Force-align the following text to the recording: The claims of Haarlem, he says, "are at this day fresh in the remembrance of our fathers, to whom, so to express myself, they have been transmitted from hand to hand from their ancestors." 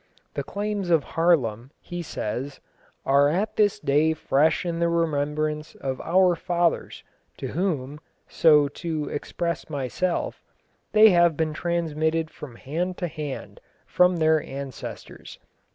The 0.33 0.43
claims 0.43 0.89
of 0.89 1.03
Haarlem, 1.03 1.69
he 1.79 2.01
says, 2.01 2.59
"are 3.05 3.29
at 3.29 3.55
this 3.55 3.79
day 3.79 4.15
fresh 4.15 4.65
in 4.65 4.79
the 4.79 4.89
remembrance 4.89 5.75
of 5.75 6.01
our 6.01 6.35
fathers, 6.35 7.03
to 7.37 7.49
whom, 7.49 7.99
so 8.27 8.67
to 8.69 9.09
express 9.09 9.69
myself, 9.69 10.41
they 10.91 11.11
have 11.11 11.37
been 11.37 11.53
transmitted 11.53 12.31
from 12.31 12.55
hand 12.55 12.97
to 12.97 13.07
hand 13.07 13.59
from 13.85 14.17
their 14.17 14.41
ancestors." 14.41 15.37